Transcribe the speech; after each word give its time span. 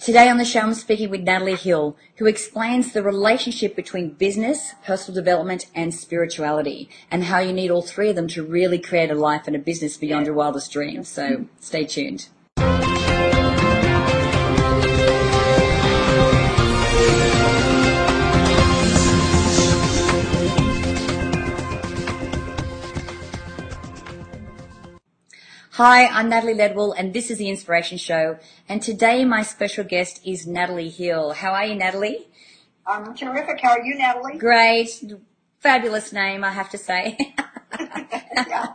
Today 0.00 0.28
on 0.28 0.38
the 0.38 0.44
show, 0.44 0.60
I'm 0.60 0.74
speaking 0.74 1.08
with 1.08 1.22
Natalie 1.22 1.54
Hill, 1.54 1.96
who 2.16 2.26
explains 2.26 2.92
the 2.92 3.02
relationship 3.02 3.76
between 3.76 4.10
business, 4.10 4.74
personal 4.84 5.14
development, 5.14 5.66
and 5.74 5.94
spirituality, 5.94 6.90
and 7.10 7.24
how 7.24 7.38
you 7.38 7.52
need 7.52 7.70
all 7.70 7.80
three 7.80 8.10
of 8.10 8.16
them 8.16 8.28
to 8.28 8.44
really 8.44 8.78
create 8.78 9.10
a 9.10 9.14
life 9.14 9.46
and 9.46 9.54
a 9.54 9.58
business 9.58 9.96
beyond 9.96 10.26
your 10.26 10.34
wildest 10.34 10.72
dreams. 10.72 11.08
So 11.08 11.46
stay 11.60 11.84
tuned. 11.84 12.28
Hi, 25.76 26.06
I'm 26.06 26.28
Natalie 26.28 26.54
Ledwell, 26.54 26.94
and 26.96 27.12
this 27.12 27.32
is 27.32 27.38
the 27.38 27.48
Inspiration 27.48 27.98
Show. 27.98 28.38
And 28.68 28.80
today, 28.80 29.24
my 29.24 29.42
special 29.42 29.82
guest 29.82 30.20
is 30.24 30.46
Natalie 30.46 30.88
Hill. 30.88 31.32
How 31.32 31.50
are 31.52 31.64
you, 31.64 31.74
Natalie? 31.74 32.28
I'm 32.86 33.12
terrific. 33.12 33.60
How 33.60 33.70
are 33.70 33.82
you, 33.82 33.98
Natalie? 33.98 34.38
Great. 34.38 35.02
Fabulous 35.58 36.12
name, 36.12 36.44
I 36.44 36.52
have 36.52 36.70
to 36.70 36.78
say. 36.78 37.34
yeah. 38.36 38.74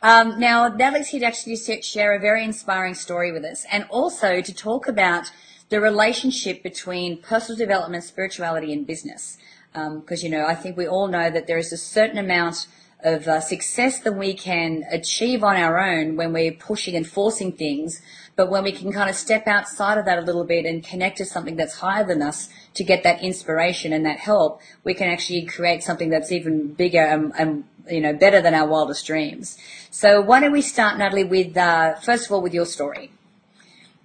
um, 0.00 0.40
now, 0.40 0.68
Natalie's 0.68 1.08
here 1.08 1.20
to 1.20 1.26
actually 1.26 1.56
share 1.82 2.14
a 2.14 2.18
very 2.18 2.42
inspiring 2.42 2.94
story 2.94 3.30
with 3.30 3.44
us 3.44 3.66
and 3.70 3.84
also 3.90 4.40
to 4.40 4.54
talk 4.54 4.88
about 4.88 5.30
the 5.68 5.82
relationship 5.82 6.62
between 6.62 7.20
personal 7.20 7.58
development, 7.58 8.04
spirituality, 8.04 8.72
and 8.72 8.86
business. 8.86 9.36
Because, 9.74 10.24
um, 10.24 10.24
you 10.24 10.30
know, 10.30 10.46
I 10.46 10.54
think 10.54 10.78
we 10.78 10.88
all 10.88 11.08
know 11.08 11.28
that 11.28 11.46
there 11.46 11.58
is 11.58 11.74
a 11.74 11.76
certain 11.76 12.16
amount 12.16 12.68
of 13.00 13.28
uh, 13.28 13.40
success 13.40 14.00
than 14.00 14.18
we 14.18 14.34
can 14.34 14.84
achieve 14.90 15.44
on 15.44 15.56
our 15.56 15.78
own 15.78 16.16
when 16.16 16.32
we're 16.32 16.52
pushing 16.52 16.96
and 16.96 17.06
forcing 17.06 17.52
things, 17.52 18.02
but 18.34 18.50
when 18.50 18.64
we 18.64 18.72
can 18.72 18.92
kind 18.92 19.08
of 19.08 19.16
step 19.16 19.46
outside 19.46 19.98
of 19.98 20.04
that 20.04 20.18
a 20.18 20.22
little 20.22 20.44
bit 20.44 20.64
and 20.64 20.84
connect 20.84 21.18
to 21.18 21.24
something 21.24 21.56
that's 21.56 21.78
higher 21.78 22.04
than 22.04 22.22
us 22.22 22.48
to 22.74 22.84
get 22.84 23.02
that 23.04 23.22
inspiration 23.22 23.92
and 23.92 24.04
that 24.04 24.18
help, 24.18 24.60
we 24.84 24.94
can 24.94 25.08
actually 25.08 25.42
create 25.42 25.82
something 25.82 26.10
that's 26.10 26.32
even 26.32 26.72
bigger 26.72 27.04
and, 27.04 27.32
and 27.38 27.64
you 27.88 28.00
know 28.00 28.12
better 28.12 28.40
than 28.40 28.54
our 28.54 28.66
wildest 28.66 29.06
dreams. 29.06 29.56
So 29.90 30.20
why 30.20 30.40
don't 30.40 30.52
we 30.52 30.62
start, 30.62 30.98
Natalie, 30.98 31.24
with 31.24 31.56
uh, 31.56 31.94
first 31.96 32.26
of 32.26 32.32
all 32.32 32.42
with 32.42 32.54
your 32.54 32.66
story? 32.66 33.10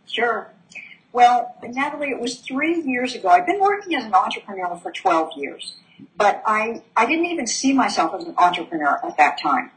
Sure. 0.06 0.52
Well, 1.14 1.56
Natalie, 1.62 2.10
it 2.10 2.20
was 2.20 2.40
three 2.40 2.82
years 2.82 3.14
ago. 3.14 3.30
I've 3.30 3.46
been 3.46 3.62
working 3.62 3.96
as 3.96 4.04
an 4.04 4.16
entrepreneur 4.16 4.76
for 4.78 4.92
12 4.92 5.34
years. 5.38 5.76
But 6.18 6.42
I, 6.46 6.82
I 6.98 7.06
didn't 7.06 7.28
even 7.28 7.46
see 7.46 7.72
myself 7.72 8.16
as 8.16 8.26
an 8.26 8.34
entrepreneur 8.38 9.00
at 9.06 9.16
that 9.18 9.40
time. 9.40 9.70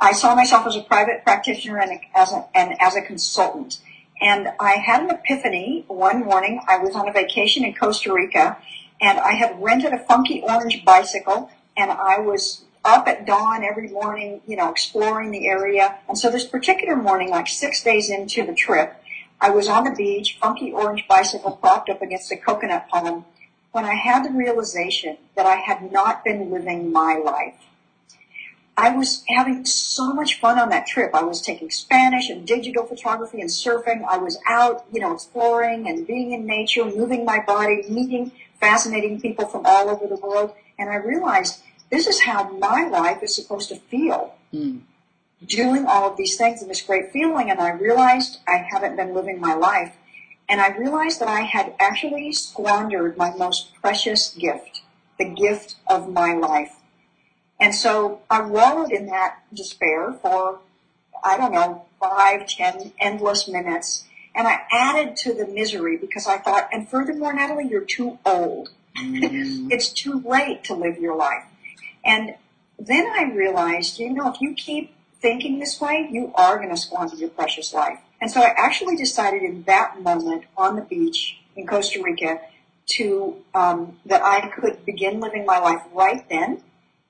I 0.00 0.12
saw 0.12 0.34
myself 0.34 0.66
as 0.66 0.74
a 0.74 0.80
private 0.80 1.24
practitioner 1.24 1.78
and 1.78 2.00
as 2.14 2.32
a, 2.32 2.48
and 2.54 2.74
as 2.80 2.96
a 2.96 3.02
consultant. 3.02 3.80
And 4.20 4.48
I 4.58 4.72
had 4.72 5.02
an 5.02 5.10
epiphany 5.10 5.84
one 5.88 6.24
morning. 6.24 6.62
I 6.66 6.78
was 6.78 6.96
on 6.96 7.06
a 7.06 7.12
vacation 7.12 7.64
in 7.64 7.74
Costa 7.74 8.12
Rica 8.12 8.56
and 9.00 9.18
I 9.18 9.32
had 9.32 9.62
rented 9.62 9.92
a 9.92 9.98
funky 9.98 10.40
orange 10.40 10.84
bicycle 10.86 11.50
and 11.76 11.90
I 11.90 12.18
was 12.18 12.64
up 12.84 13.06
at 13.06 13.26
dawn 13.26 13.62
every 13.62 13.88
morning, 13.88 14.40
you 14.46 14.56
know, 14.56 14.70
exploring 14.70 15.32
the 15.32 15.46
area. 15.46 15.98
And 16.08 16.18
so 16.18 16.30
this 16.30 16.46
particular 16.46 16.96
morning, 16.96 17.28
like 17.28 17.46
six 17.46 17.82
days 17.82 18.10
into 18.10 18.44
the 18.44 18.54
trip, 18.54 18.96
I 19.42 19.50
was 19.50 19.66
on 19.66 19.82
the 19.82 19.90
beach, 19.90 20.38
funky 20.40 20.70
orange 20.70 21.04
bicycle 21.08 21.50
propped 21.50 21.90
up 21.90 22.00
against 22.00 22.30
a 22.30 22.36
coconut 22.36 22.88
palm 22.88 23.24
when 23.72 23.84
I 23.84 23.94
had 23.94 24.24
the 24.24 24.30
realization 24.30 25.18
that 25.34 25.46
I 25.46 25.56
had 25.56 25.90
not 25.90 26.22
been 26.22 26.52
living 26.52 26.92
my 26.92 27.16
life. 27.16 27.56
I 28.76 28.90
was 28.90 29.24
having 29.26 29.64
so 29.66 30.12
much 30.12 30.38
fun 30.38 30.60
on 30.60 30.68
that 30.68 30.86
trip. 30.86 31.10
I 31.12 31.24
was 31.24 31.42
taking 31.42 31.70
Spanish 31.70 32.30
and 32.30 32.46
digital 32.46 32.86
photography 32.86 33.40
and 33.40 33.50
surfing. 33.50 34.04
I 34.08 34.16
was 34.16 34.38
out, 34.48 34.84
you 34.92 35.00
know, 35.00 35.12
exploring 35.12 35.88
and 35.88 36.06
being 36.06 36.30
in 36.30 36.46
nature, 36.46 36.84
moving 36.84 37.24
my 37.24 37.40
body, 37.40 37.82
meeting 37.88 38.30
fascinating 38.60 39.20
people 39.20 39.46
from 39.46 39.66
all 39.66 39.90
over 39.90 40.06
the 40.06 40.16
world. 40.16 40.54
And 40.78 40.88
I 40.88 40.96
realized 40.96 41.62
this 41.90 42.06
is 42.06 42.20
how 42.20 42.48
my 42.58 42.86
life 42.86 43.24
is 43.24 43.34
supposed 43.34 43.70
to 43.70 43.76
feel. 43.76 44.36
Mm. 44.54 44.82
Doing 45.46 45.86
all 45.86 46.10
of 46.10 46.16
these 46.16 46.36
things 46.36 46.60
and 46.60 46.70
this 46.70 46.82
great 46.82 47.12
feeling. 47.12 47.50
And 47.50 47.60
I 47.60 47.70
realized 47.70 48.38
I 48.46 48.66
haven't 48.70 48.96
been 48.96 49.14
living 49.14 49.40
my 49.40 49.54
life. 49.54 49.96
And 50.48 50.60
I 50.60 50.76
realized 50.76 51.20
that 51.20 51.28
I 51.28 51.40
had 51.40 51.74
actually 51.78 52.32
squandered 52.32 53.16
my 53.16 53.34
most 53.34 53.74
precious 53.80 54.34
gift, 54.34 54.82
the 55.18 55.24
gift 55.24 55.76
of 55.86 56.12
my 56.12 56.34
life. 56.34 56.76
And 57.58 57.74
so 57.74 58.20
I 58.28 58.42
wallowed 58.42 58.90
in 58.90 59.06
that 59.06 59.38
despair 59.54 60.12
for, 60.12 60.58
I 61.22 61.36
don't 61.36 61.52
know, 61.52 61.86
five, 62.00 62.48
ten 62.48 62.92
endless 63.00 63.48
minutes. 63.48 64.04
And 64.34 64.48
I 64.48 64.62
added 64.72 65.16
to 65.18 65.32
the 65.32 65.46
misery 65.46 65.96
because 65.96 66.26
I 66.26 66.38
thought, 66.38 66.68
and 66.72 66.88
furthermore, 66.88 67.32
Natalie, 67.32 67.68
you're 67.68 67.82
too 67.82 68.18
old. 68.26 68.70
Mm. 68.98 69.70
it's 69.70 69.90
too 69.90 70.20
late 70.20 70.64
to 70.64 70.74
live 70.74 70.98
your 70.98 71.16
life. 71.16 71.44
And 72.04 72.34
then 72.78 73.06
I 73.06 73.32
realized, 73.32 73.98
you 73.98 74.10
know, 74.10 74.32
if 74.32 74.40
you 74.40 74.54
keep 74.54 74.92
thinking 75.22 75.60
this 75.60 75.80
way, 75.80 76.08
you 76.10 76.32
are 76.34 76.56
going 76.58 76.68
to 76.68 76.76
squander 76.76 77.16
your 77.16 77.30
precious 77.30 77.72
life. 77.72 77.98
And 78.20 78.30
so 78.30 78.42
I 78.42 78.52
actually 78.56 78.96
decided 78.96 79.42
in 79.42 79.62
that 79.62 80.02
moment 80.02 80.44
on 80.56 80.76
the 80.76 80.82
beach 80.82 81.38
in 81.56 81.66
Costa 81.66 82.02
Rica 82.02 82.40
to 82.86 83.36
um, 83.54 83.98
that 84.04 84.22
I 84.22 84.48
could 84.48 84.84
begin 84.84 85.20
living 85.20 85.46
my 85.46 85.58
life 85.58 85.82
right 85.92 86.28
then, 86.28 86.62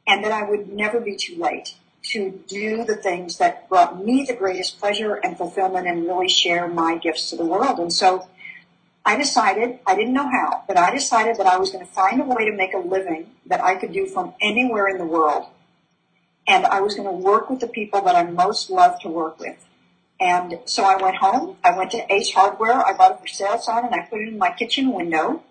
and 0.07 0.23
that 0.25 0.33
I 0.33 0.49
would 0.49 0.73
never 0.73 1.01
be 1.01 1.17
too 1.17 1.37
late 1.37 1.75
to 2.05 2.43
do 2.47 2.85
the 2.85 2.97
things 2.97 3.39
that 3.39 3.69
brought 3.69 4.05
me 4.05 4.25
the 4.25 4.35
greatest 4.35 4.79
pleasure 4.79 5.15
and 5.15 5.37
fulfillment, 5.37 5.87
and 5.87 6.07
really 6.07 6.29
share 6.29 6.69
my 6.69 6.99
gifts 6.99 7.31
to 7.31 7.37
the 7.37 7.45
world. 7.45 7.79
And 7.79 7.93
so 7.93 8.29
I 9.05 9.17
decided, 9.17 9.79
I 9.87 9.95
didn't 9.95 10.13
know 10.13 10.29
how, 10.29 10.65
but 10.69 10.77
I 10.77 10.93
decided 10.93 11.37
that 11.37 11.47
I 11.47 11.57
was 11.57 11.71
going 11.71 11.87
to 11.87 11.93
find 11.93 12.21
a 12.21 12.25
way 12.25 12.45
to 12.45 12.53
make 12.53 12.75
a 12.75 12.79
living 12.79 13.31
that 13.47 13.63
I 13.63 13.77
could 13.77 13.93
do 13.93 14.07
from 14.07 14.35
anywhere 14.41 14.89
in 14.89 14.99
the 14.99 15.07
world. 15.07 15.47
And 16.47 16.67
I 16.67 16.81
was 16.81 16.95
going 16.95 17.09
to 17.09 17.15
work 17.15 17.51
with 17.51 17.61
the 17.61 17.69
people 17.69 18.03
that 18.03 18.17
I 18.17 18.25
most 18.25 18.71
love 18.71 19.01
to 19.01 19.09
work 19.09 19.39
with. 19.39 19.65
And 20.21 20.61
so 20.67 20.85
I 20.85 20.97
went 21.03 21.17
home. 21.17 21.57
I 21.65 21.77
went 21.77 21.91
to 21.93 22.13
Ace 22.13 22.33
Hardware. 22.33 22.85
I 22.87 22.93
bought 22.97 23.13
a 23.13 23.17
for 23.17 23.27
sale 23.27 23.59
sign 23.59 23.85
and 23.87 23.95
I 23.95 24.03
put 24.03 24.21
it 24.21 24.29
in 24.29 24.39
my 24.39 24.51
kitchen 24.51 24.93
window. 24.93 25.43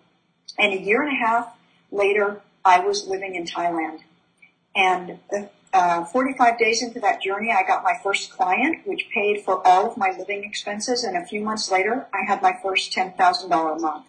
And 0.57 0.74
a 0.74 0.81
year 0.81 1.01
and 1.01 1.12
a 1.12 1.16
half 1.16 1.53
later, 1.91 2.41
I 2.63 2.80
was 2.80 3.07
living 3.07 3.35
in 3.35 3.46
Thailand. 3.46 4.00
And 4.75 5.19
uh, 5.74 6.06
45 6.06 6.57
days 6.57 6.81
into 6.81 7.00
that 7.01 7.22
journey, 7.22 7.51
I 7.51 7.63
got 7.63 7.84
my 7.84 7.96
first 8.03 8.31
client, 8.31 8.85
which 8.85 9.09
paid 9.13 9.41
for 9.41 9.66
all 9.66 9.91
of 9.91 9.97
my 9.97 10.12
living 10.18 10.44
expenses. 10.44 11.03
And 11.03 11.18
a 11.18 11.25
few 11.25 11.41
months 11.41 11.72
later, 11.72 12.07
I 12.13 12.24
had 12.28 12.41
my 12.41 12.53
first 12.62 12.94
$10,000 12.94 13.75
a 13.75 13.80
month. 13.80 14.06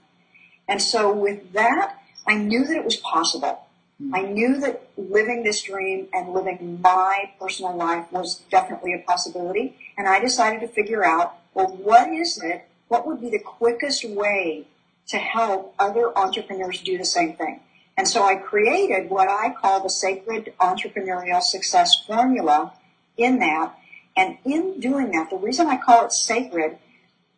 And 0.68 0.80
so 0.80 1.12
with 1.12 1.52
that, 1.52 1.98
I 2.26 2.36
knew 2.36 2.64
that 2.64 2.76
it 2.76 2.84
was 2.84 2.96
possible. 2.96 3.66
I 4.12 4.22
knew 4.22 4.58
that 4.60 4.88
living 4.96 5.42
this 5.42 5.62
dream 5.62 6.08
and 6.12 6.32
living 6.32 6.80
my 6.82 7.30
personal 7.40 7.76
life 7.76 8.06
was 8.10 8.42
definitely 8.50 8.94
a 8.94 8.98
possibility. 8.98 9.76
And 9.96 10.08
I 10.08 10.20
decided 10.20 10.60
to 10.60 10.68
figure 10.68 11.04
out, 11.04 11.34
well, 11.54 11.68
what 11.68 12.08
is 12.08 12.42
it? 12.42 12.66
What 12.88 13.06
would 13.06 13.20
be 13.20 13.30
the 13.30 13.38
quickest 13.38 14.04
way 14.04 14.66
to 15.08 15.18
help 15.18 15.74
other 15.78 16.16
entrepreneurs 16.16 16.80
do 16.80 16.98
the 16.98 17.04
same 17.04 17.34
thing? 17.34 17.60
And 17.96 18.08
so 18.08 18.24
I 18.24 18.36
created 18.36 19.10
what 19.10 19.28
I 19.28 19.50
call 19.50 19.82
the 19.82 19.90
sacred 19.90 20.52
entrepreneurial 20.60 21.42
success 21.42 22.02
formula 22.06 22.72
in 23.16 23.38
that. 23.40 23.74
And 24.16 24.38
in 24.44 24.80
doing 24.80 25.10
that, 25.12 25.30
the 25.30 25.36
reason 25.36 25.66
I 25.66 25.76
call 25.76 26.04
it 26.06 26.12
sacred 26.12 26.78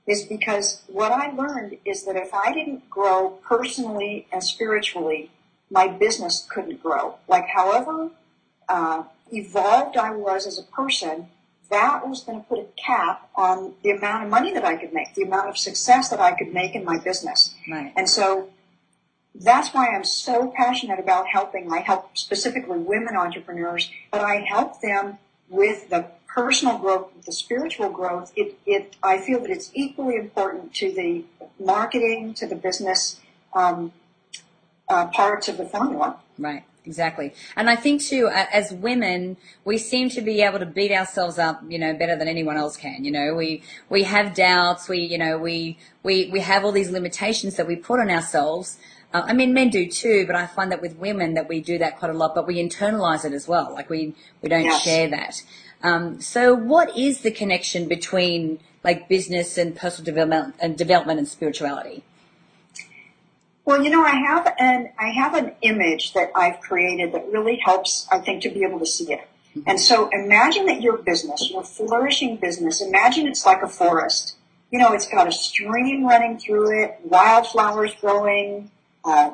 is 0.06 0.24
because 0.24 0.82
what 0.86 1.12
I 1.12 1.30
learned 1.30 1.78
is 1.84 2.04
that 2.04 2.16
if 2.16 2.32
I 2.34 2.52
didn't 2.52 2.88
grow 2.90 3.38
personally 3.42 4.26
and 4.32 4.42
spiritually 4.42 5.30
my 5.74 5.88
business 5.88 6.46
couldn't 6.48 6.80
grow. 6.82 7.16
Like, 7.26 7.46
however 7.48 8.10
uh, 8.68 9.02
evolved 9.32 9.96
I 9.96 10.10
was 10.14 10.46
as 10.46 10.58
a 10.58 10.62
person, 10.62 11.28
that 11.68 12.06
was 12.06 12.22
going 12.22 12.40
to 12.40 12.46
put 12.46 12.60
a 12.60 12.68
cap 12.76 13.28
on 13.34 13.74
the 13.82 13.90
amount 13.90 14.24
of 14.24 14.30
money 14.30 14.52
that 14.52 14.64
I 14.64 14.76
could 14.76 14.92
make, 14.92 15.14
the 15.14 15.22
amount 15.22 15.48
of 15.48 15.58
success 15.58 16.10
that 16.10 16.20
I 16.20 16.32
could 16.32 16.52
make 16.54 16.76
in 16.76 16.84
my 16.84 16.98
business. 16.98 17.54
Right. 17.68 17.92
And 17.96 18.08
so 18.08 18.50
that's 19.34 19.74
why 19.74 19.88
I'm 19.88 20.04
so 20.04 20.52
passionate 20.56 21.00
about 21.00 21.26
helping. 21.26 21.72
I 21.72 21.80
help 21.80 22.16
specifically 22.16 22.78
women 22.78 23.16
entrepreneurs, 23.16 23.90
but 24.12 24.20
I 24.20 24.44
help 24.48 24.80
them 24.80 25.18
with 25.48 25.90
the 25.90 26.06
personal 26.28 26.78
growth, 26.78 27.08
the 27.26 27.32
spiritual 27.32 27.90
growth. 27.90 28.32
It, 28.36 28.56
it, 28.64 28.96
I 29.02 29.18
feel 29.18 29.40
that 29.40 29.50
it's 29.50 29.70
equally 29.74 30.16
important 30.16 30.72
to 30.74 30.92
the 30.92 31.24
marketing, 31.58 32.34
to 32.34 32.46
the 32.46 32.56
business, 32.56 33.20
um, 33.54 33.92
uh, 34.88 35.06
parts 35.08 35.48
of 35.48 35.56
the 35.56 35.66
formula. 35.66 36.16
Right. 36.38 36.64
Exactly. 36.86 37.32
And 37.56 37.70
I 37.70 37.76
think 37.76 38.02
too, 38.02 38.28
as 38.28 38.70
women, 38.70 39.38
we 39.64 39.78
seem 39.78 40.10
to 40.10 40.20
be 40.20 40.42
able 40.42 40.58
to 40.58 40.66
beat 40.66 40.92
ourselves 40.92 41.38
up, 41.38 41.62
you 41.66 41.78
know, 41.78 41.94
better 41.94 42.14
than 42.14 42.28
anyone 42.28 42.58
else 42.58 42.76
can. 42.76 43.04
You 43.04 43.10
know, 43.10 43.34
we, 43.34 43.62
we 43.88 44.02
have 44.02 44.34
doubts. 44.34 44.86
We, 44.86 44.98
you 44.98 45.16
know, 45.16 45.38
we, 45.38 45.78
we, 46.02 46.28
we 46.30 46.40
have 46.40 46.62
all 46.62 46.72
these 46.72 46.90
limitations 46.90 47.56
that 47.56 47.66
we 47.66 47.76
put 47.76 48.00
on 48.00 48.10
ourselves. 48.10 48.78
Uh, 49.14 49.22
I 49.24 49.32
mean, 49.32 49.54
men 49.54 49.70
do 49.70 49.88
too, 49.88 50.26
but 50.26 50.36
I 50.36 50.46
find 50.46 50.70
that 50.72 50.82
with 50.82 50.98
women 50.98 51.32
that 51.34 51.48
we 51.48 51.60
do 51.60 51.78
that 51.78 51.98
quite 51.98 52.10
a 52.10 52.14
lot, 52.14 52.34
but 52.34 52.46
we 52.46 52.56
internalize 52.56 53.24
it 53.24 53.32
as 53.32 53.48
well. 53.48 53.72
Like 53.72 53.88
we, 53.88 54.14
we 54.42 54.50
don't 54.50 54.64
yes. 54.64 54.82
share 54.82 55.08
that. 55.08 55.42
Um, 55.82 56.20
so 56.20 56.54
what 56.54 56.96
is 56.98 57.20
the 57.20 57.30
connection 57.30 57.88
between 57.88 58.58
like 58.82 59.08
business 59.08 59.56
and 59.56 59.74
personal 59.74 60.04
development 60.04 60.54
and 60.60 60.76
development 60.76 61.18
and 61.18 61.28
spirituality? 61.28 62.04
Well, 63.64 63.82
you 63.82 63.90
know, 63.90 64.04
I 64.04 64.10
have 64.10 64.54
an 64.58 64.92
I 64.98 65.08
have 65.08 65.34
an 65.34 65.52
image 65.62 66.12
that 66.12 66.30
I've 66.34 66.60
created 66.60 67.12
that 67.12 67.26
really 67.30 67.56
helps, 67.56 68.06
I 68.12 68.18
think, 68.18 68.42
to 68.42 68.50
be 68.50 68.62
able 68.64 68.78
to 68.78 68.86
see 68.86 69.12
it. 69.12 69.26
And 69.66 69.80
so 69.80 70.08
imagine 70.12 70.66
that 70.66 70.82
your 70.82 70.98
business, 70.98 71.50
your 71.50 71.62
flourishing 71.62 72.36
business, 72.36 72.82
imagine 72.82 73.26
it's 73.26 73.46
like 73.46 73.62
a 73.62 73.68
forest. 73.68 74.36
You 74.70 74.80
know, 74.80 74.92
it's 74.92 75.06
got 75.06 75.28
a 75.28 75.32
stream 75.32 76.04
running 76.04 76.38
through 76.38 76.82
it, 76.82 76.98
wildflowers 77.04 77.94
growing, 78.00 78.70
uh, 79.04 79.30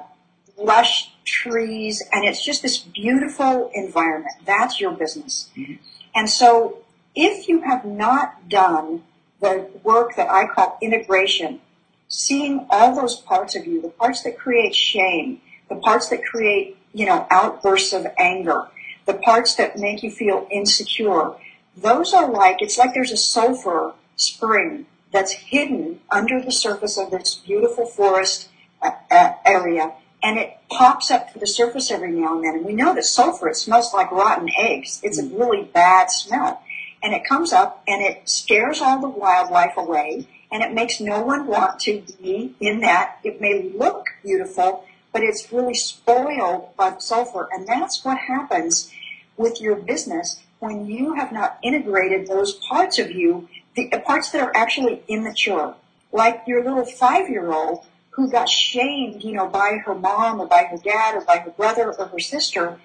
lush 0.58 1.10
trees, 1.24 2.02
and 2.12 2.24
it's 2.24 2.44
just 2.44 2.62
this 2.62 2.78
beautiful 2.78 3.70
environment. 3.74 4.34
That's 4.44 4.78
your 4.80 4.92
business. 4.92 5.48
Mm-hmm. 5.56 5.74
And 6.14 6.28
so 6.28 6.78
if 7.14 7.48
you 7.48 7.62
have 7.62 7.84
not 7.84 8.48
done 8.48 9.02
the 9.40 9.70
work 9.82 10.16
that 10.16 10.28
I 10.28 10.46
call 10.46 10.76
integration, 10.82 11.60
seeing 12.10 12.66
all 12.68 12.94
those 12.94 13.16
parts 13.16 13.56
of 13.56 13.66
you, 13.66 13.80
the 13.80 13.88
parts 13.88 14.22
that 14.24 14.36
create 14.36 14.74
shame, 14.74 15.40
the 15.70 15.76
parts 15.76 16.08
that 16.10 16.22
create, 16.24 16.76
you 16.92 17.06
know, 17.06 17.26
outbursts 17.30 17.94
of 17.94 18.06
anger, 18.18 18.68
the 19.06 19.14
parts 19.14 19.54
that 19.54 19.78
make 19.78 20.02
you 20.02 20.10
feel 20.10 20.46
insecure, 20.50 21.32
those 21.76 22.12
are 22.12 22.30
like, 22.30 22.60
it's 22.60 22.76
like 22.76 22.92
there's 22.92 23.12
a 23.12 23.16
sulfur 23.16 23.94
spring 24.16 24.84
that's 25.12 25.32
hidden 25.32 26.00
under 26.10 26.42
the 26.42 26.52
surface 26.52 26.98
of 26.98 27.10
this 27.10 27.36
beautiful 27.36 27.86
forest 27.86 28.48
uh, 28.82 28.90
uh, 29.10 29.32
area 29.46 29.92
and 30.22 30.38
it 30.38 30.58
pops 30.68 31.10
up 31.10 31.32
to 31.32 31.38
the 31.38 31.46
surface 31.46 31.90
every 31.90 32.10
now 32.10 32.34
and 32.34 32.44
then. 32.44 32.56
And 32.56 32.66
we 32.66 32.74
know 32.74 32.94
that 32.94 33.04
sulfur, 33.04 33.48
it 33.48 33.56
smells 33.56 33.94
like 33.94 34.10
rotten 34.10 34.50
eggs. 34.58 35.00
It's 35.02 35.18
a 35.18 35.24
really 35.24 35.64
bad 35.64 36.10
smell. 36.10 36.62
And 37.02 37.14
it 37.14 37.24
comes 37.24 37.52
up 37.52 37.82
and 37.88 38.02
it 38.02 38.28
scares 38.28 38.82
all 38.82 39.00
the 39.00 39.08
wildlife 39.08 39.76
away 39.78 40.26
and 40.52 40.62
it 40.62 40.72
makes 40.72 41.00
no 41.00 41.22
one 41.22 41.46
want 41.46 41.80
to 41.80 42.02
be 42.22 42.54
in 42.60 42.80
that. 42.80 43.18
It 43.22 43.40
may 43.40 43.70
look 43.76 44.06
beautiful, 44.22 44.84
but 45.12 45.22
it's 45.22 45.52
really 45.52 45.74
spoiled 45.74 46.76
by 46.76 46.90
the 46.90 47.00
sulfur. 47.00 47.48
And 47.52 47.66
that's 47.66 48.04
what 48.04 48.18
happens 48.18 48.92
with 49.36 49.60
your 49.60 49.76
business 49.76 50.42
when 50.58 50.86
you 50.86 51.14
have 51.14 51.32
not 51.32 51.58
integrated 51.62 52.26
those 52.26 52.54
parts 52.54 52.98
of 52.98 53.10
you, 53.10 53.48
the 53.74 53.88
parts 54.04 54.30
that 54.30 54.42
are 54.42 54.54
actually 54.54 55.02
immature. 55.08 55.74
Like 56.12 56.42
your 56.46 56.62
little 56.62 56.84
five-year-old 56.84 57.86
who 58.10 58.30
got 58.30 58.48
shamed, 58.48 59.22
you 59.22 59.32
know, 59.32 59.46
by 59.46 59.78
her 59.86 59.94
mom 59.94 60.40
or 60.40 60.46
by 60.46 60.64
her 60.64 60.76
dad 60.76 61.14
or 61.14 61.24
by 61.24 61.38
her 61.38 61.50
brother 61.50 61.92
or 61.92 62.06
her 62.06 62.18
sister. 62.18 62.78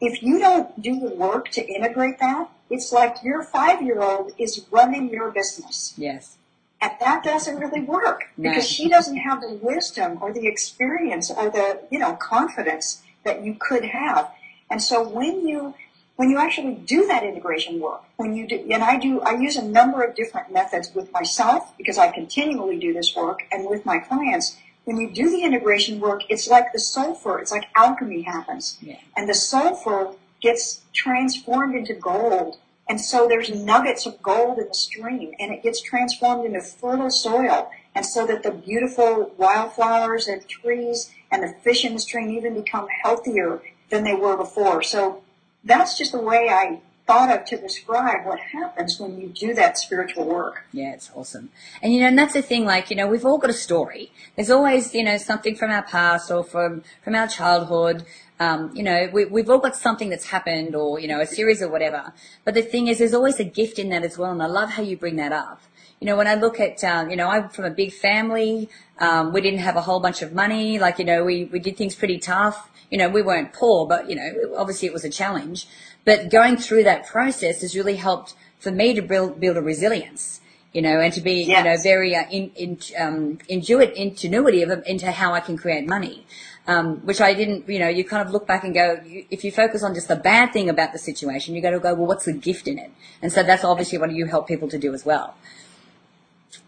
If 0.00 0.22
you 0.22 0.38
don't 0.38 0.82
do 0.82 1.00
the 1.00 1.14
work 1.14 1.48
to 1.52 1.66
integrate 1.66 2.18
that, 2.18 2.50
it's 2.68 2.92
like 2.92 3.22
your 3.22 3.42
five-year-old 3.42 4.32
is 4.36 4.66
running 4.70 5.08
your 5.08 5.30
business. 5.30 5.94
Yes. 5.96 6.36
And 6.80 6.92
that 7.00 7.24
doesn't 7.24 7.58
really 7.58 7.80
work 7.80 8.24
because 8.40 8.68
she 8.68 8.88
doesn't 8.88 9.16
have 9.16 9.40
the 9.40 9.58
wisdom 9.62 10.18
or 10.20 10.32
the 10.32 10.46
experience 10.46 11.30
or 11.30 11.50
the, 11.50 11.80
you 11.90 11.98
know, 11.98 12.14
confidence 12.16 13.02
that 13.24 13.42
you 13.42 13.56
could 13.58 13.84
have. 13.84 14.30
And 14.70 14.82
so 14.82 15.06
when 15.06 15.46
you, 15.46 15.74
when 16.16 16.28
you 16.28 16.38
actually 16.38 16.74
do 16.74 17.06
that 17.06 17.22
integration 17.22 17.80
work, 17.80 18.02
when 18.16 18.34
you 18.34 18.46
do, 18.46 18.66
and 18.70 18.82
I 18.82 18.98
do, 18.98 19.20
I 19.22 19.32
use 19.32 19.56
a 19.56 19.64
number 19.64 20.02
of 20.02 20.14
different 20.14 20.52
methods 20.52 20.94
with 20.94 21.10
myself 21.12 21.72
because 21.78 21.98
I 21.98 22.10
continually 22.12 22.78
do 22.78 22.92
this 22.92 23.14
work 23.16 23.42
and 23.50 23.68
with 23.68 23.86
my 23.86 23.98
clients. 23.98 24.56
When 24.84 24.98
you 24.98 25.10
do 25.10 25.30
the 25.30 25.42
integration 25.42 25.98
work, 25.98 26.22
it's 26.28 26.48
like 26.48 26.72
the 26.72 26.78
sulfur, 26.78 27.38
it's 27.38 27.50
like 27.50 27.64
alchemy 27.74 28.22
happens. 28.22 28.78
Yeah. 28.80 28.98
And 29.16 29.28
the 29.28 29.34
sulfur 29.34 30.12
gets 30.40 30.82
transformed 30.92 31.74
into 31.74 31.94
gold 31.94 32.58
and 32.88 33.00
so 33.00 33.26
there's 33.26 33.50
nuggets 33.50 34.06
of 34.06 34.22
gold 34.22 34.58
in 34.58 34.68
the 34.68 34.74
stream 34.74 35.32
and 35.38 35.52
it 35.52 35.62
gets 35.62 35.80
transformed 35.80 36.46
into 36.46 36.60
fertile 36.60 37.10
soil. 37.10 37.70
And 37.94 38.04
so 38.04 38.26
that 38.26 38.42
the 38.42 38.50
beautiful 38.50 39.32
wildflowers 39.38 40.28
and 40.28 40.46
trees 40.46 41.10
and 41.30 41.42
the 41.42 41.54
fish 41.62 41.84
in 41.84 41.94
the 41.94 41.98
stream 41.98 42.30
even 42.30 42.54
become 42.54 42.86
healthier 43.02 43.62
than 43.90 44.04
they 44.04 44.14
were 44.14 44.36
before. 44.36 44.82
So 44.82 45.22
that's 45.64 45.96
just 45.96 46.12
the 46.12 46.20
way 46.20 46.48
I 46.48 46.80
thought 47.06 47.34
of 47.34 47.44
to 47.46 47.56
describe 47.56 48.26
what 48.26 48.38
happens 48.38 48.98
when 48.98 49.20
you 49.20 49.28
do 49.28 49.54
that 49.54 49.78
spiritual 49.78 50.24
work. 50.24 50.64
Yeah, 50.72 50.92
it's 50.92 51.10
awesome. 51.14 51.50
And 51.80 51.92
you 51.92 52.00
know, 52.00 52.08
and 52.08 52.18
that's 52.18 52.34
the 52.34 52.42
thing, 52.42 52.64
like, 52.64 52.90
you 52.90 52.96
know, 52.96 53.06
we've 53.06 53.24
all 53.24 53.38
got 53.38 53.50
a 53.50 53.54
story. 53.54 54.10
There's 54.34 54.50
always, 54.50 54.92
you 54.92 55.04
know, 55.04 55.16
something 55.16 55.54
from 55.54 55.70
our 55.70 55.82
past 55.82 56.30
or 56.30 56.42
from, 56.42 56.82
from 57.02 57.14
our 57.14 57.28
childhood. 57.28 58.04
Um, 58.38 58.70
you 58.74 58.82
know, 58.82 59.08
we, 59.12 59.24
we've 59.24 59.48
all 59.48 59.58
got 59.58 59.76
something 59.76 60.10
that's 60.10 60.26
happened 60.26 60.74
or, 60.74 61.00
you 61.00 61.08
know, 61.08 61.20
a 61.20 61.26
series 61.26 61.62
or 61.62 61.68
whatever. 61.68 62.12
But 62.44 62.54
the 62.54 62.62
thing 62.62 62.88
is, 62.88 62.98
there's 62.98 63.14
always 63.14 63.40
a 63.40 63.44
gift 63.44 63.78
in 63.78 63.88
that 63.90 64.02
as 64.02 64.18
well. 64.18 64.30
And 64.30 64.42
I 64.42 64.46
love 64.46 64.70
how 64.70 64.82
you 64.82 64.96
bring 64.96 65.16
that 65.16 65.32
up. 65.32 65.62
You 66.00 66.06
know, 66.06 66.16
when 66.16 66.26
I 66.26 66.34
look 66.34 66.60
at, 66.60 66.84
um, 66.84 67.08
you 67.08 67.16
know, 67.16 67.28
I'm 67.28 67.48
from 67.48 67.64
a 67.64 67.70
big 67.70 67.92
family. 67.92 68.68
Um, 68.98 69.32
we 69.32 69.40
didn't 69.40 69.60
have 69.60 69.76
a 69.76 69.80
whole 69.80 70.00
bunch 70.00 70.20
of 70.20 70.34
money. 70.34 70.78
Like, 70.78 70.98
you 70.98 71.06
know, 71.06 71.24
we, 71.24 71.44
we 71.46 71.58
did 71.58 71.76
things 71.78 71.94
pretty 71.94 72.18
tough. 72.18 72.70
You 72.90 72.98
know, 72.98 73.08
we 73.08 73.22
weren't 73.22 73.52
poor, 73.52 73.86
but, 73.86 74.08
you 74.08 74.16
know, 74.16 74.54
obviously 74.56 74.86
it 74.86 74.92
was 74.92 75.04
a 75.04 75.10
challenge. 75.10 75.66
But 76.04 76.30
going 76.30 76.56
through 76.56 76.84
that 76.84 77.06
process 77.06 77.62
has 77.62 77.74
really 77.74 77.96
helped 77.96 78.34
for 78.58 78.70
me 78.70 78.94
to 78.94 79.02
build, 79.02 79.40
build 79.40 79.56
a 79.56 79.62
resilience, 79.62 80.40
you 80.76 80.82
know, 80.82 81.00
and 81.00 81.10
to 81.14 81.22
be, 81.22 81.44
yes. 81.44 81.56
you 81.56 81.64
know, 81.64 81.76
very 81.82 82.14
uh, 82.14 82.24
in, 82.30 82.50
in, 82.54 82.78
um, 82.98 83.38
intuit, 83.48 83.94
ingenuity 83.94 84.60
of, 84.62 84.82
into 84.84 85.10
how 85.10 85.32
I 85.32 85.40
can 85.40 85.56
create 85.56 85.88
money. 85.88 86.26
Um, 86.68 86.98
which 87.06 87.20
I 87.20 87.32
didn't, 87.32 87.66
you 87.66 87.78
know, 87.78 87.88
you 87.88 88.04
kind 88.04 88.26
of 88.26 88.32
look 88.32 88.46
back 88.46 88.62
and 88.64 88.74
go, 88.74 89.00
if 89.30 89.42
you 89.44 89.52
focus 89.52 89.82
on 89.84 89.94
just 89.94 90.08
the 90.08 90.16
bad 90.16 90.52
thing 90.52 90.68
about 90.68 90.92
the 90.92 90.98
situation, 90.98 91.54
you 91.54 91.62
got 91.62 91.70
to 91.70 91.78
go, 91.78 91.94
well, 91.94 92.06
what's 92.06 92.26
the 92.26 92.32
gift 92.32 92.66
in 92.68 92.76
it? 92.78 92.90
And 93.22 93.32
so 93.32 93.42
that's 93.42 93.64
obviously 93.64 93.96
what 93.98 94.10
you 94.10 94.26
help 94.26 94.48
people 94.48 94.68
to 94.68 94.78
do 94.78 94.92
as 94.92 95.06
well. 95.06 95.36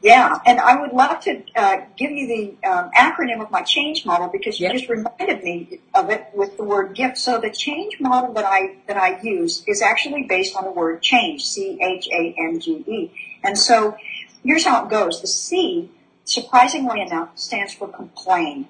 Yeah, 0.00 0.38
and 0.46 0.60
I 0.60 0.80
would 0.80 0.92
love 0.92 1.20
to 1.24 1.42
uh, 1.56 1.78
give 1.96 2.12
you 2.12 2.28
the 2.28 2.68
um, 2.68 2.90
acronym 2.96 3.42
of 3.42 3.50
my 3.50 3.62
change 3.62 4.06
model 4.06 4.28
because 4.28 4.60
you 4.60 4.66
yep. 4.66 4.76
just 4.76 4.88
reminded 4.88 5.42
me 5.42 5.80
of 5.92 6.10
it 6.10 6.28
with 6.34 6.56
the 6.56 6.62
word 6.62 6.94
gift. 6.94 7.18
So 7.18 7.40
the 7.40 7.50
change 7.50 7.98
model 7.98 8.32
that 8.34 8.44
I 8.44 8.76
that 8.86 8.96
I 8.96 9.20
use 9.20 9.64
is 9.66 9.82
actually 9.82 10.22
based 10.22 10.54
on 10.56 10.64
the 10.64 10.70
word 10.70 11.02
change, 11.02 11.44
C 11.44 11.78
H 11.82 12.08
A 12.12 12.34
N 12.38 12.60
G 12.60 12.84
E. 12.86 13.10
And 13.42 13.58
so 13.58 13.96
here's 14.44 14.64
how 14.64 14.84
it 14.84 14.90
goes: 14.90 15.20
the 15.20 15.26
C, 15.26 15.90
surprisingly 16.24 17.00
enough, 17.00 17.36
stands 17.36 17.74
for 17.74 17.88
complain. 17.88 18.68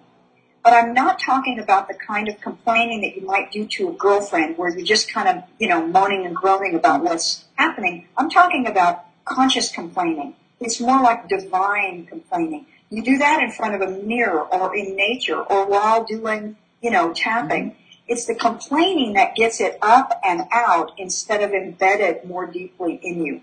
But 0.65 0.73
I'm 0.73 0.93
not 0.95 1.21
talking 1.21 1.59
about 1.59 1.89
the 1.89 1.95
kind 1.95 2.29
of 2.29 2.41
complaining 2.41 3.03
that 3.03 3.17
you 3.17 3.27
might 3.27 3.53
do 3.53 3.67
to 3.67 3.91
a 3.91 3.93
girlfriend 3.93 4.59
where 4.59 4.71
you're 4.71 4.85
just 4.85 5.13
kind 5.13 5.29
of, 5.29 5.45
you 5.59 5.69
know, 5.69 5.87
moaning 5.87 6.27
and 6.27 6.35
groaning 6.35 6.75
about 6.75 7.03
what's 7.03 7.45
happening. 7.55 8.07
I'm 8.17 8.29
talking 8.29 8.67
about 8.67 9.05
conscious 9.25 9.71
complaining 9.71 10.35
it's 10.61 10.81
more 10.81 11.03
like 11.03 11.29
divine 11.29 12.07
complaining. 12.07 12.67
You 12.91 13.03
do 13.03 13.19
that 13.19 13.43
in 13.43 13.51
front 13.51 13.75
of 13.75 13.81
a 13.83 14.03
mirror 14.03 14.41
or 14.41 14.75
in 14.75 14.97
nature 14.97 15.41
or 15.41 15.67
while 15.67 16.05
doing, 16.05 16.57
you 16.83 16.91
know, 16.91 17.13
tapping. 17.13 17.71
Mm-hmm. 17.71 17.83
It's 18.09 18.25
the 18.27 18.35
complaining 18.35 19.13
that 19.13 19.35
gets 19.35 19.61
it 19.61 19.79
up 19.83 20.19
and 20.25 20.43
out 20.51 20.93
instead 20.97 21.43
of 21.43 21.53
embedded 21.53 22.25
more 22.25 22.47
deeply 22.47 22.99
in 23.03 23.23
you. 23.23 23.43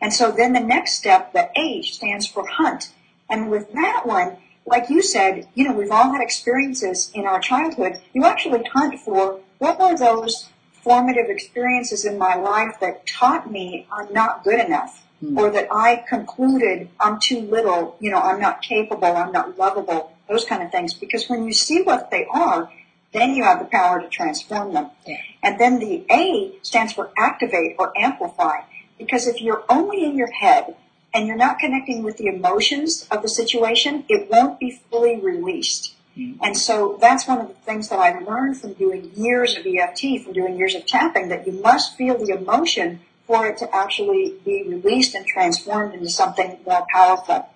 And 0.00 0.12
so 0.12 0.32
then 0.32 0.52
the 0.52 0.60
next 0.60 0.94
step, 0.94 1.32
the 1.32 1.48
H 1.54 1.94
stands 1.94 2.26
for 2.26 2.44
hunt. 2.46 2.92
And 3.30 3.50
with 3.50 3.72
that 3.72 4.04
one, 4.04 4.36
like 4.66 4.90
you 4.90 5.00
said, 5.00 5.48
you 5.54 5.64
know, 5.64 5.74
we've 5.74 5.92
all 5.92 6.12
had 6.12 6.20
experiences 6.20 7.10
in 7.14 7.26
our 7.26 7.38
childhood. 7.38 8.00
You 8.12 8.24
actually 8.24 8.64
hunt 8.64 8.98
for 9.00 9.40
what 9.58 9.78
were 9.78 9.96
those 9.96 10.48
formative 10.82 11.28
experiences 11.28 12.04
in 12.04 12.18
my 12.18 12.34
life 12.34 12.74
that 12.80 13.06
taught 13.06 13.50
me 13.50 13.86
I'm 13.92 14.12
not 14.12 14.42
good 14.42 14.58
enough. 14.58 15.04
Or 15.36 15.50
that 15.50 15.68
I 15.70 16.04
concluded 16.08 16.88
I'm 16.98 17.20
too 17.20 17.40
little, 17.40 17.96
you 18.00 18.10
know, 18.10 18.18
I'm 18.18 18.40
not 18.40 18.62
capable, 18.62 19.16
I'm 19.16 19.32
not 19.32 19.56
lovable, 19.56 20.12
those 20.28 20.44
kind 20.44 20.62
of 20.62 20.70
things. 20.72 20.94
Because 20.94 21.28
when 21.28 21.44
you 21.44 21.52
see 21.52 21.82
what 21.82 22.10
they 22.10 22.26
are, 22.32 22.70
then 23.12 23.34
you 23.34 23.44
have 23.44 23.60
the 23.60 23.66
power 23.66 24.00
to 24.00 24.08
transform 24.08 24.72
them. 24.72 24.90
Yeah. 25.06 25.18
And 25.42 25.60
then 25.60 25.78
the 25.78 26.04
A 26.10 26.58
stands 26.62 26.92
for 26.92 27.10
activate 27.16 27.76
or 27.78 27.96
amplify. 27.96 28.62
Because 28.98 29.26
if 29.26 29.40
you're 29.40 29.64
only 29.68 30.04
in 30.04 30.16
your 30.16 30.30
head 30.30 30.74
and 31.14 31.26
you're 31.26 31.36
not 31.36 31.58
connecting 31.58 32.02
with 32.02 32.16
the 32.16 32.26
emotions 32.26 33.06
of 33.10 33.22
the 33.22 33.28
situation, 33.28 34.04
it 34.08 34.30
won't 34.30 34.58
be 34.58 34.80
fully 34.90 35.20
released. 35.20 35.94
Mm. 36.16 36.38
And 36.42 36.56
so 36.56 36.98
that's 37.00 37.26
one 37.26 37.38
of 37.38 37.48
the 37.48 37.54
things 37.54 37.88
that 37.88 37.98
I've 37.98 38.26
learned 38.26 38.60
from 38.60 38.72
doing 38.74 39.12
years 39.14 39.56
of 39.56 39.66
EFT, 39.66 40.24
from 40.24 40.32
doing 40.32 40.56
years 40.56 40.74
of 40.74 40.86
tapping, 40.86 41.28
that 41.28 41.46
you 41.46 41.52
must 41.52 41.96
feel 41.96 42.18
the 42.18 42.34
emotion 42.34 43.00
for 43.32 43.46
it 43.46 43.56
to 43.56 43.74
actually 43.74 44.34
be 44.44 44.62
released 44.68 45.14
and 45.14 45.26
transformed 45.26 45.94
into 45.94 46.10
something 46.10 46.58
more 46.66 46.84
powerful. 46.92 47.48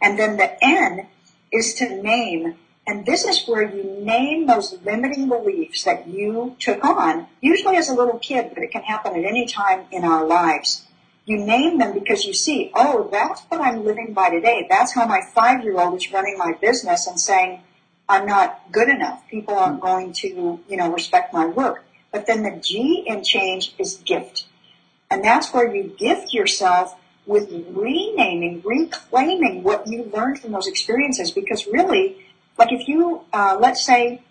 And 0.00 0.18
then 0.18 0.38
the 0.38 0.56
N 0.64 1.06
is 1.52 1.74
to 1.74 2.02
name. 2.02 2.54
And 2.86 3.04
this 3.04 3.26
is 3.26 3.46
where 3.46 3.62
you 3.62 3.84
name 4.00 4.46
those 4.46 4.78
limiting 4.86 5.28
beliefs 5.28 5.84
that 5.84 6.08
you 6.08 6.56
took 6.58 6.82
on, 6.82 7.26
usually 7.42 7.76
as 7.76 7.90
a 7.90 7.94
little 7.94 8.18
kid, 8.18 8.52
but 8.54 8.62
it 8.62 8.70
can 8.70 8.84
happen 8.84 9.18
at 9.18 9.26
any 9.26 9.44
time 9.44 9.84
in 9.92 10.02
our 10.02 10.24
lives. 10.24 10.86
You 11.26 11.36
name 11.36 11.76
them 11.76 11.92
because 11.92 12.24
you 12.24 12.32
see, 12.32 12.72
oh, 12.74 13.10
that's 13.12 13.42
what 13.50 13.60
I'm 13.60 13.84
living 13.84 14.14
by 14.14 14.30
today. 14.30 14.66
That's 14.70 14.94
how 14.94 15.04
my 15.04 15.20
five 15.34 15.62
year 15.62 15.78
old 15.78 15.94
is 15.94 16.10
running 16.10 16.38
my 16.38 16.52
business 16.58 17.06
and 17.06 17.20
saying, 17.20 17.60
I'm 18.08 18.24
not 18.24 18.62
good 18.72 18.88
enough. 18.88 19.28
People 19.28 19.56
aren't 19.56 19.82
going 19.82 20.14
to, 20.24 20.58
you 20.66 20.76
know, 20.78 20.90
respect 20.90 21.34
my 21.34 21.44
work. 21.44 21.84
But 22.10 22.26
then 22.26 22.44
the 22.44 22.58
G 22.62 23.04
in 23.06 23.22
change 23.22 23.74
is 23.78 23.96
gift. 23.96 24.46
And 25.10 25.24
that's 25.24 25.52
where 25.52 25.74
you 25.74 25.94
gift 25.98 26.32
yourself 26.34 26.94
with 27.26 27.50
renaming, 27.70 28.62
reclaiming 28.64 29.62
what 29.62 29.86
you 29.86 30.10
learned 30.14 30.40
from 30.40 30.52
those 30.52 30.66
experiences. 30.66 31.30
Because 31.30 31.66
really, 31.66 32.16
like 32.58 32.72
if 32.72 32.88
you, 32.88 33.22
uh, 33.32 33.56
let's 33.60 33.84
say, 33.84 34.22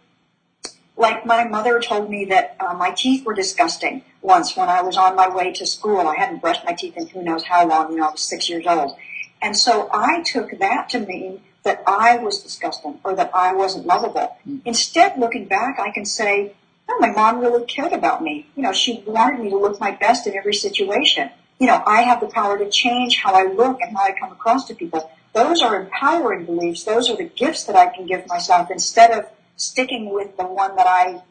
like 0.97 1.25
my 1.25 1.43
mother 1.43 1.79
told 1.79 2.09
me 2.09 2.25
that 2.25 2.55
uh, 2.59 2.73
my 2.73 2.91
teeth 2.91 3.23
were 3.25 3.33
disgusting 3.33 4.03
once 4.21 4.57
when 4.57 4.67
I 4.67 4.81
was 4.81 4.97
on 4.97 5.15
my 5.15 5.29
way 5.29 5.53
to 5.53 5.65
school. 5.65 5.99
I 5.99 6.15
hadn't 6.15 6.41
brushed 6.41 6.65
my 6.65 6.73
teeth 6.73 6.97
in 6.97 7.07
who 7.07 7.21
knows 7.21 7.43
how 7.43 7.67
long, 7.67 7.91
you 7.91 7.99
know, 7.99 8.07
I 8.07 8.11
was 8.11 8.21
six 8.21 8.49
years 8.49 8.65
old. 8.65 8.97
And 9.41 9.55
so 9.55 9.89
I 9.93 10.23
took 10.23 10.57
that 10.59 10.89
to 10.89 10.99
mean 10.99 11.41
that 11.63 11.83
I 11.85 12.17
was 12.17 12.41
disgusting 12.41 12.99
or 13.03 13.15
that 13.15 13.31
I 13.33 13.53
wasn't 13.53 13.85
lovable. 13.85 14.37
Mm. 14.47 14.61
Instead, 14.65 15.19
looking 15.19 15.45
back, 15.45 15.79
I 15.79 15.91
can 15.91 16.05
say, 16.05 16.53
oh, 16.89 16.97
my 16.99 17.11
mom 17.11 17.39
really 17.39 17.65
cared 17.65 17.93
about 17.93 18.23
me. 18.23 18.47
You 18.55 18.63
know, 18.63 18.73
she 18.73 19.03
wanted 19.05 19.41
me 19.41 19.49
to 19.49 19.57
look 19.57 19.79
my 19.79 19.91
best 19.91 20.27
in 20.27 20.35
every 20.35 20.53
situation. 20.53 21.29
You 21.59 21.67
know, 21.67 21.83
I 21.85 22.03
have 22.03 22.19
the 22.19 22.27
power 22.27 22.57
to 22.57 22.69
change 22.69 23.17
how 23.17 23.33
I 23.33 23.51
look 23.51 23.79
and 23.81 23.95
how 23.95 24.03
I 24.03 24.15
come 24.19 24.31
across 24.31 24.67
to 24.67 24.75
people. 24.75 25.11
Those 25.33 25.61
are 25.61 25.79
empowering 25.81 26.45
beliefs. 26.45 26.83
Those 26.83 27.09
are 27.09 27.15
the 27.15 27.25
gifts 27.25 27.65
that 27.65 27.75
I 27.75 27.87
can 27.87 28.05
give 28.05 28.27
myself 28.27 28.71
instead 28.71 29.11
of 29.11 29.25
sticking 29.55 30.13
with 30.13 30.37
the 30.37 30.45
one 30.45 30.75
that 30.75 30.87
I 30.87 31.21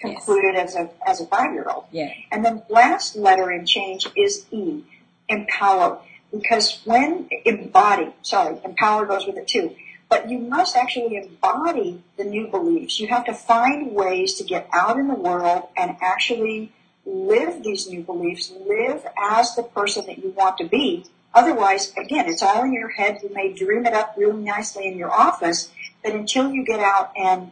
concluded 0.00 0.54
yes. 0.54 0.74
as 0.74 0.76
a 0.76 0.90
as 1.08 1.20
a 1.20 1.26
five 1.26 1.52
year 1.52 1.66
old. 1.68 1.84
Yeah. 1.90 2.10
And 2.30 2.44
then 2.44 2.62
last 2.68 3.16
letter 3.16 3.50
in 3.50 3.66
change 3.66 4.06
is 4.16 4.46
E, 4.50 4.82
empower. 5.28 6.00
Because 6.32 6.80
when 6.84 7.28
embody, 7.44 8.12
sorry, 8.22 8.58
empower 8.64 9.06
goes 9.06 9.26
with 9.26 9.36
it 9.36 9.46
too. 9.46 9.74
But 10.14 10.30
you 10.30 10.38
must 10.38 10.76
actually 10.76 11.16
embody 11.16 12.00
the 12.16 12.22
new 12.22 12.46
beliefs. 12.46 13.00
You 13.00 13.08
have 13.08 13.24
to 13.24 13.34
find 13.34 13.90
ways 13.92 14.34
to 14.34 14.44
get 14.44 14.68
out 14.72 14.96
in 14.96 15.08
the 15.08 15.14
world 15.14 15.70
and 15.76 15.96
actually 16.00 16.70
live 17.04 17.64
these 17.64 17.88
new 17.88 18.02
beliefs, 18.02 18.52
live 18.64 19.04
as 19.20 19.56
the 19.56 19.64
person 19.64 20.06
that 20.06 20.18
you 20.18 20.30
want 20.30 20.58
to 20.58 20.68
be. 20.68 21.04
Otherwise, 21.34 21.92
again, 21.96 22.28
it's 22.28 22.44
all 22.44 22.62
in 22.62 22.72
your 22.72 22.90
head. 22.90 23.18
You 23.24 23.34
may 23.34 23.52
dream 23.52 23.86
it 23.86 23.92
up 23.92 24.14
really 24.16 24.40
nicely 24.40 24.86
in 24.86 24.96
your 24.96 25.10
office, 25.10 25.72
but 26.04 26.12
until 26.12 26.52
you 26.52 26.64
get 26.64 26.78
out 26.78 27.10
and 27.16 27.50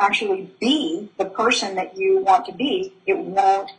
actually 0.00 0.50
be 0.58 1.10
the 1.16 1.26
person 1.26 1.76
that 1.76 1.96
you 1.96 2.18
want 2.18 2.44
to 2.46 2.52
be, 2.52 2.92
it 3.06 3.18
won't 3.18 3.70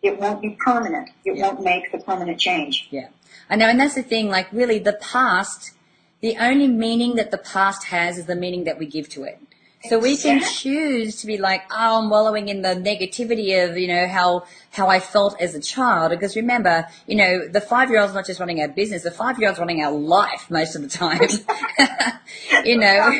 it 0.00 0.16
won't 0.20 0.40
be 0.40 0.50
permanent. 0.50 1.10
It 1.24 1.36
yeah. 1.36 1.48
won't 1.48 1.64
make 1.64 1.90
the 1.90 1.98
permanent 1.98 2.38
change. 2.38 2.86
Yeah. 2.92 3.08
I 3.50 3.56
know, 3.56 3.66
and 3.66 3.80
that's 3.80 3.96
the 3.96 4.02
thing, 4.02 4.28
like 4.28 4.50
really 4.52 4.78
the 4.78 4.92
past, 4.92 5.72
the 6.20 6.36
only 6.36 6.68
meaning 6.68 7.16
that 7.16 7.30
the 7.30 7.38
past 7.38 7.84
has 7.84 8.18
is 8.18 8.26
the 8.26 8.36
meaning 8.36 8.64
that 8.64 8.78
we 8.78 8.86
give 8.86 9.08
to 9.10 9.24
it. 9.24 9.40
So 9.88 9.98
we 9.98 10.18
can 10.18 10.42
choose 10.42 11.16
to 11.22 11.26
be 11.26 11.38
like, 11.38 11.62
oh, 11.70 12.02
I'm 12.02 12.10
wallowing 12.10 12.48
in 12.48 12.60
the 12.60 12.74
negativity 12.74 13.66
of, 13.66 13.78
you 13.78 13.88
know, 13.88 14.06
how, 14.06 14.44
how 14.72 14.88
I 14.88 15.00
felt 15.00 15.40
as 15.40 15.54
a 15.54 15.60
child. 15.60 16.10
Because 16.10 16.36
remember, 16.36 16.86
you 17.06 17.16
know, 17.16 17.48
the 17.48 17.62
five-year-old's 17.62 18.12
not 18.12 18.26
just 18.26 18.40
running 18.40 18.60
our 18.60 18.68
business, 18.68 19.04
the 19.04 19.10
five-year-old's 19.10 19.58
running 19.58 19.82
our 19.82 19.92
life 19.92 20.50
most 20.50 20.76
of 20.76 20.82
the 20.82 20.88
time. 20.88 21.20
you 22.64 22.76
know 22.76 23.10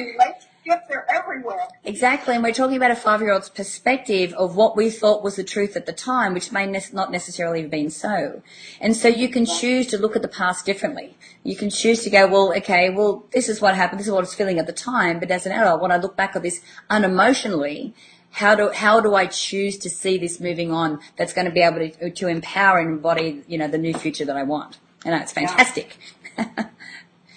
they're 0.89 1.07
everywhere. 1.11 1.69
Exactly, 1.85 2.35
and 2.35 2.43
we're 2.43 2.53
talking 2.53 2.77
about 2.77 2.91
a 2.91 2.97
five-year-old's 2.97 3.49
perspective 3.49 4.33
of 4.35 4.57
what 4.57 4.77
we 4.77 4.91
thought 4.91 5.23
was 5.23 5.37
the 5.37 5.45
truth 5.45 5.77
at 5.77 5.87
the 5.87 5.93
time, 5.93 6.35
which 6.35 6.53
may 6.53 6.67
ne- 6.67 6.81
not 6.93 7.11
necessarily 7.11 7.63
have 7.63 7.71
been 7.71 7.91
so. 7.91 8.43
And 8.81 8.97
so 8.97 9.09
you 9.09 9.29
can 9.29 9.47
choose 9.47 9.87
to 9.89 9.99
look 9.99 10.17
at 10.17 10.23
the 10.23 10.29
past 10.29 10.67
differently. 10.67 11.17
You 11.43 11.57
can 11.57 11.71
choose 11.71 12.03
to 12.05 12.11
go, 12.11 12.27
well, 12.27 12.53
okay, 12.57 12.91
well, 12.91 13.25
this 13.33 13.49
is 13.49 13.61
what 13.61 13.75
happened, 13.75 14.01
this 14.01 14.07
is 14.07 14.13
what 14.13 14.19
I 14.19 14.23
was 14.23 14.35
feeling 14.35 14.59
at 14.59 14.67
the 14.67 14.73
time, 14.73 15.19
but 15.21 15.31
as 15.31 15.47
an 15.47 15.53
adult, 15.53 15.81
when 15.81 15.93
I 15.93 15.97
look 15.97 16.17
back 16.17 16.37
at 16.37 16.43
this 16.43 16.61
unemotionally, 16.91 17.93
how 18.33 18.55
do 18.55 18.71
how 18.71 19.01
do 19.01 19.15
I 19.15 19.27
choose 19.27 19.77
to 19.79 19.91
see 19.91 20.17
this 20.17 20.39
moving 20.39 20.71
on 20.71 21.01
that's 21.17 21.33
going 21.33 21.47
to 21.47 21.51
be 21.51 21.61
able 21.61 21.81
to, 21.91 22.11
to 22.11 22.29
empower 22.29 22.79
and 22.79 22.91
embody 22.91 23.43
you 23.49 23.59
know 23.59 23.67
the 23.67 23.77
new 23.77 23.93
future 23.93 24.25
that 24.25 24.37
I 24.37 24.45
want 24.45 24.79
and 25.05 25.15
that's 25.15 25.33
fantastic. 25.33 25.97
Yeah. 26.39 26.67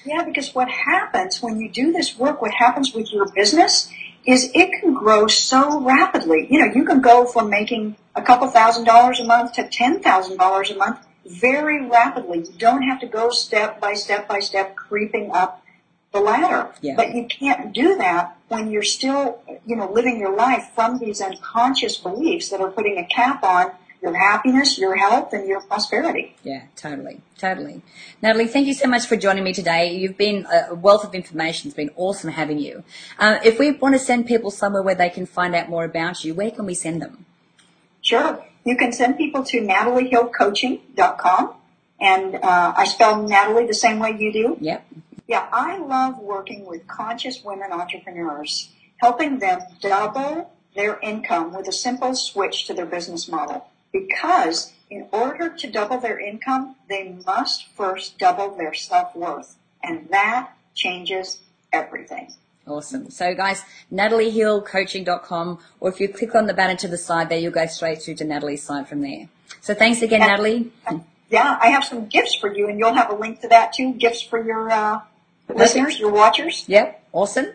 Yeah, 0.05 0.23
because 0.23 0.53
what 0.53 0.69
happens 0.69 1.41
when 1.41 1.59
you 1.59 1.69
do 1.69 1.91
this 1.91 2.17
work, 2.17 2.41
what 2.41 2.51
happens 2.51 2.93
with 2.93 3.11
your 3.11 3.27
business 3.31 3.91
is 4.25 4.51
it 4.53 4.71
can 4.79 4.93
grow 4.93 5.27
so 5.27 5.81
rapidly. 5.81 6.47
You 6.49 6.59
know, 6.59 6.73
you 6.73 6.85
can 6.85 7.01
go 7.01 7.25
from 7.25 7.49
making 7.49 7.95
a 8.15 8.21
couple 8.21 8.47
thousand 8.47 8.85
dollars 8.85 9.19
a 9.19 9.25
month 9.25 9.53
to 9.53 9.67
ten 9.67 10.01
thousand 10.01 10.37
dollars 10.37 10.71
a 10.71 10.75
month 10.75 10.99
very 11.25 11.87
rapidly. 11.87 12.39
You 12.39 12.53
don't 12.57 12.83
have 12.83 12.99
to 13.01 13.07
go 13.07 13.29
step 13.29 13.79
by 13.79 13.93
step 13.93 14.27
by 14.27 14.39
step 14.39 14.75
creeping 14.75 15.31
up 15.31 15.63
the 16.11 16.19
ladder. 16.19 16.71
Yeah. 16.81 16.95
But 16.95 17.13
you 17.15 17.25
can't 17.25 17.73
do 17.73 17.97
that 17.97 18.37
when 18.47 18.69
you're 18.69 18.83
still, 18.83 19.41
you 19.65 19.75
know, 19.75 19.91
living 19.91 20.19
your 20.19 20.35
life 20.35 20.69
from 20.75 20.99
these 20.99 21.21
unconscious 21.21 21.97
beliefs 21.97 22.49
that 22.49 22.61
are 22.61 22.69
putting 22.69 22.97
a 22.97 23.05
cap 23.05 23.43
on 23.43 23.71
your 24.03 24.13
happiness, 24.13 24.77
your 24.77 24.97
health, 24.97 25.31
and 25.31 25.47
your 25.47 25.61
prosperity. 25.61 26.35
Yeah, 26.43 26.63
totally, 26.75 27.21
totally. 27.37 27.81
Natalie, 28.21 28.47
thank 28.47 28.67
you 28.67 28.73
so 28.73 28.87
much 28.87 29.05
for 29.05 29.15
joining 29.15 29.45
me 29.45 29.53
today. 29.53 29.95
You've 29.95 30.17
been 30.17 30.45
a 30.51 30.75
wealth 30.75 31.05
of 31.05 31.15
information. 31.15 31.69
It's 31.69 31.77
been 31.77 31.91
awesome 31.95 32.29
having 32.31 32.59
you. 32.59 32.83
Uh, 33.17 33.39
if 33.45 33.57
we 33.57 33.71
want 33.71 33.95
to 33.95 33.99
send 33.99 34.27
people 34.27 34.51
somewhere 34.51 34.83
where 34.83 34.93
they 34.93 35.09
can 35.09 35.25
find 35.25 35.55
out 35.55 35.69
more 35.69 35.85
about 35.85 36.25
you, 36.25 36.33
where 36.33 36.51
can 36.51 36.65
we 36.65 36.73
send 36.73 37.01
them? 37.01 37.25
Sure. 38.01 38.43
You 38.65 38.75
can 38.75 38.91
send 38.91 39.17
people 39.17 39.41
to 39.45 39.61
nataliehillcoaching.com. 39.61 41.53
And 42.01 42.35
uh, 42.35 42.73
I 42.75 42.83
spell 42.83 43.25
Natalie 43.25 43.67
the 43.67 43.73
same 43.73 43.99
way 43.99 44.17
you 44.19 44.33
do. 44.33 44.57
Yep. 44.59 44.85
Yeah, 45.27 45.47
I 45.53 45.77
love 45.77 46.19
working 46.19 46.65
with 46.65 46.85
conscious 46.87 47.41
women 47.41 47.71
entrepreneurs, 47.71 48.69
helping 48.97 49.39
them 49.39 49.61
double 49.79 50.51
their 50.75 50.99
income 50.99 51.53
with 51.53 51.69
a 51.69 51.71
simple 51.71 52.13
switch 52.13 52.67
to 52.67 52.73
their 52.73 52.85
business 52.85 53.29
model 53.29 53.69
because 53.93 54.73
in 54.89 55.07
order 55.11 55.49
to 55.49 55.71
double 55.71 55.99
their 55.99 56.19
income, 56.19 56.75
they 56.89 57.15
must 57.25 57.67
first 57.69 58.17
double 58.17 58.55
their 58.55 58.73
self-worth. 58.73 59.55
And 59.81 60.09
that 60.09 60.51
changes 60.75 61.39
everything. 61.71 62.33
Awesome. 62.67 63.09
So 63.09 63.33
guys, 63.35 63.63
nataliehillcoaching.com, 63.91 65.59
or 65.79 65.89
if 65.89 65.99
you 65.99 66.09
click 66.09 66.35
on 66.35 66.47
the 66.47 66.53
banner 66.53 66.75
to 66.77 66.87
the 66.87 66.97
side 66.97 67.29
there, 67.29 67.37
you'll 67.37 67.51
go 67.51 67.65
straight 67.65 68.01
through 68.01 68.15
to 68.15 68.23
Natalie's 68.23 68.63
site 68.63 68.87
from 68.87 69.01
there. 69.01 69.29
So 69.61 69.73
thanks 69.73 70.01
again, 70.01 70.21
yeah. 70.21 70.27
Natalie. 70.27 70.71
Yeah, 71.29 71.57
I 71.61 71.67
have 71.67 71.83
some 71.83 72.07
gifts 72.07 72.35
for 72.35 72.53
you 72.53 72.67
and 72.67 72.79
you'll 72.79 72.93
have 72.93 73.09
a 73.09 73.15
link 73.15 73.41
to 73.41 73.47
that 73.49 73.73
too. 73.73 73.93
Gifts 73.93 74.21
for 74.21 74.43
your, 74.43 74.69
uh, 74.69 75.01
listeners, 75.53 75.99
your 75.99 76.11
watchers. 76.11 76.63
Yep. 76.67 77.01
Awesome. 77.11 77.47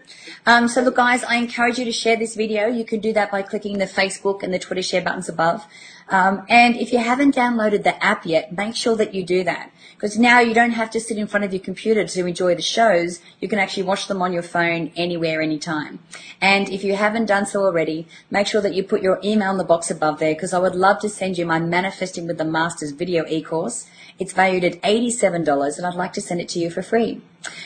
Um, 0.46 0.68
so 0.68 0.82
look, 0.82 0.94
guys, 0.96 1.24
I 1.24 1.36
encourage 1.36 1.78
you 1.78 1.84
to 1.84 1.92
share 1.92 2.16
this 2.16 2.36
video. 2.36 2.68
You 2.68 2.84
can 2.84 3.00
do 3.00 3.12
that 3.14 3.32
by 3.32 3.42
clicking 3.42 3.78
the 3.78 3.86
Facebook 3.86 4.44
and 4.44 4.54
the 4.54 4.58
Twitter 4.58 4.82
share 4.82 5.02
buttons 5.02 5.28
above. 5.28 5.66
Um, 6.10 6.44
and 6.48 6.76
if 6.76 6.92
you 6.92 6.98
haven't 6.98 7.34
downloaded 7.34 7.82
the 7.82 8.02
app 8.02 8.24
yet, 8.24 8.56
make 8.56 8.74
sure 8.74 8.96
that 8.96 9.14
you 9.14 9.24
do 9.24 9.44
that. 9.44 9.70
Because 9.94 10.16
now 10.16 10.38
you 10.38 10.54
don't 10.54 10.70
have 10.70 10.90
to 10.92 11.00
sit 11.00 11.18
in 11.18 11.26
front 11.26 11.44
of 11.44 11.52
your 11.52 11.60
computer 11.60 12.06
to 12.06 12.26
enjoy 12.26 12.54
the 12.54 12.62
shows. 12.62 13.20
You 13.40 13.48
can 13.48 13.58
actually 13.58 13.82
watch 13.82 14.06
them 14.06 14.22
on 14.22 14.32
your 14.32 14.44
phone 14.44 14.92
anywhere, 14.96 15.42
anytime. 15.42 15.98
And 16.40 16.68
if 16.68 16.84
you 16.84 16.94
haven't 16.94 17.26
done 17.26 17.46
so 17.46 17.64
already, 17.64 18.06
make 18.30 18.46
sure 18.46 18.60
that 18.60 18.74
you 18.74 18.84
put 18.84 19.02
your 19.02 19.20
email 19.24 19.50
in 19.50 19.58
the 19.58 19.64
box 19.64 19.90
above 19.90 20.20
there 20.20 20.34
because 20.34 20.54
I 20.54 20.60
would 20.60 20.76
love 20.76 21.00
to 21.00 21.08
send 21.08 21.36
you 21.36 21.44
my 21.44 21.58
Manifesting 21.58 22.28
with 22.28 22.38
the 22.38 22.44
Masters 22.44 22.92
video 22.92 23.24
e-course. 23.28 23.88
It's 24.20 24.32
valued 24.32 24.64
at 24.64 24.80
$87 24.82 25.78
and 25.78 25.86
I'd 25.86 25.94
like 25.94 26.12
to 26.12 26.20
send 26.20 26.40
it 26.40 26.48
to 26.50 26.60
you 26.60 26.70
for 26.70 26.82
free. 26.82 27.20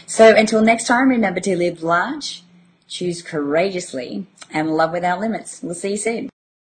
So 0.07 0.35
until 0.35 0.63
next 0.63 0.87
time, 0.87 1.09
remember 1.11 1.41
to 1.41 1.57
live 1.57 1.83
large, 1.83 2.43
choose 2.89 3.23
courageously, 3.23 4.27
and 4.51 4.75
love 4.75 4.93
without 4.93 5.21
limits. 5.21 5.61
We'll 5.63 5.75
see 5.75 5.93
you 5.93 5.97
soon. 5.97 6.32